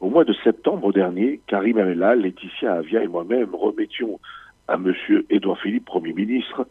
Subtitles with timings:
[0.00, 4.20] Au mois de septembre dernier, Karim Amela, Laetitia Avia et moi-même remettions
[4.68, 4.92] à M.
[5.30, 6.66] Édouard Philippe, Premier ministre,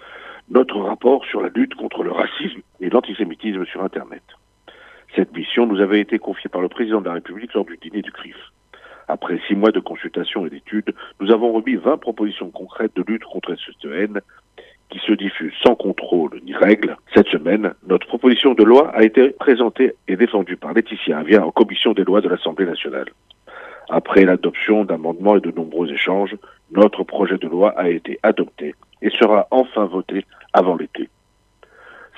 [0.50, 4.22] notre rapport sur la lutte contre le racisme et l'antisémitisme sur Internet.
[5.16, 8.04] Cette mission nous avait été confiée par le président de la République lors du dîner
[8.04, 8.36] du CRIF.
[9.08, 13.24] Après six mois de consultation et d'études, nous avons remis 20 propositions concrètes de lutte
[13.24, 14.22] contre cette haine
[14.90, 16.98] qui se diffuse sans contrôle ni règle.
[17.14, 21.52] Cette semaine, notre proposition de loi a été présentée et défendue par Laetitia Avia en
[21.52, 23.10] commission des lois de l'Assemblée nationale.
[23.90, 26.36] Après l'adoption d'amendements et de nombreux échanges,
[26.72, 31.10] notre projet de loi a été adopté et sera enfin voté avant l'été.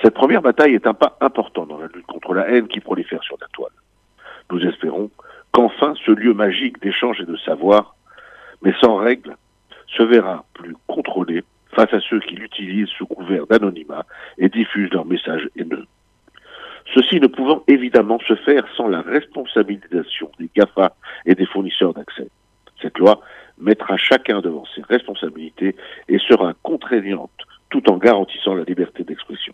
[0.02, 3.22] Cette première bataille est un pas important dans la lutte contre la haine qui prolifère
[3.22, 3.72] sur la toile.
[4.50, 5.10] Nous espérons
[5.52, 7.96] qu'enfin ce lieu magique d'échange et de savoir,
[8.62, 9.36] mais sans règles,
[9.88, 12.20] se verra plus contrôlé face à ceux
[12.58, 14.04] qui l'utilisent sous couvert d'anonymat
[14.38, 15.86] et diffusent leurs messages haineux.
[16.94, 20.94] Ceci ne pouvant évidemment se faire sans la responsabilisation des GAFA
[21.26, 22.28] et des fournisseurs d'accès.
[22.80, 23.20] Cette loi
[23.58, 25.76] mettra chacun devant ses responsabilités
[26.08, 27.30] et sera contraignante
[27.70, 29.52] tout en garantissant la liberté d'expression.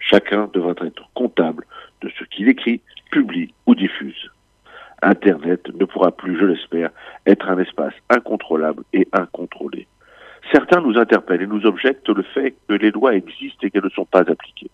[0.00, 1.64] Chacun devra être comptable
[2.02, 2.80] de ce qu'il écrit,
[3.10, 4.30] publie ou diffuse.
[5.02, 6.90] Internet ne pourra plus, je l'espère,
[7.26, 9.86] être un espace incontrôlable et incontrôlé.
[10.52, 13.90] Certains nous interpellent et nous objectent le fait que les lois existent et qu'elles ne
[13.90, 14.70] sont pas appliquées.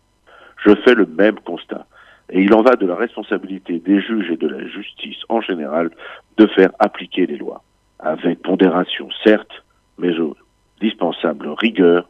[0.65, 1.87] Je fais le même constat.
[2.31, 5.91] Et il en va de la responsabilité des juges et de la justice en général
[6.37, 7.63] de faire appliquer les lois.
[7.99, 9.65] Avec pondération, certes,
[9.99, 10.37] mais au
[10.81, 12.09] dispensable rigueur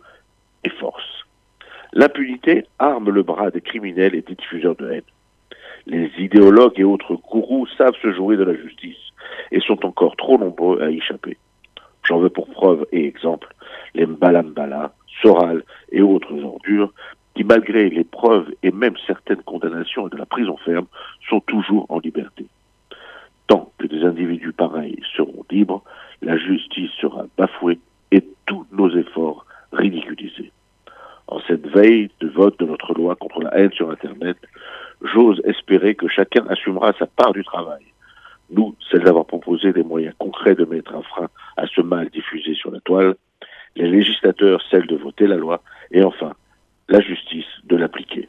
[0.64, 1.24] et force.
[1.92, 5.02] L'impunité arme le bras des criminels et des diffuseurs de haine.
[5.86, 8.96] Les idéologues et autres gourous savent se jouer de la justice
[9.50, 11.36] et sont encore trop nombreux à y échapper.
[12.05, 13.52] J'en veux pour preuve et exemple
[13.94, 16.92] les Mbalambala, Soral et autres ordures
[17.34, 20.86] qui, malgré les preuves et même certaines condamnations et de la prison ferme,
[21.28, 22.46] sont toujours en liberté.
[23.46, 25.82] Tant que des individus pareils seront libres,
[26.20, 30.52] la justice sera bafouée et tous nos efforts ridiculisés.
[31.27, 34.36] En cette veille de vote de notre loi contre la haine sur Internet,
[35.02, 37.83] j'ose espérer que chacun assumera sa part du travail.
[38.50, 42.55] Nous, celle d'avoir proposé des moyens concrets de mettre un frein à ce mal diffusé
[42.55, 43.14] sur la toile,
[43.77, 46.34] les législateurs, celle de voter la loi, et enfin,
[46.88, 48.28] la justice de l'appliquer.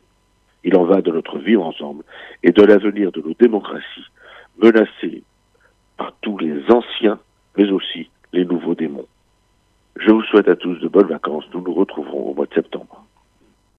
[0.63, 2.03] Il en va de notre vivre ensemble
[2.43, 4.07] et de l'avenir de nos démocraties,
[4.57, 5.23] menacées
[5.97, 7.19] par tous les anciens,
[7.57, 9.07] mais aussi les nouveaux démons.
[9.97, 11.45] Je vous souhaite à tous de bonnes vacances.
[11.53, 13.05] Nous nous retrouverons au mois de septembre.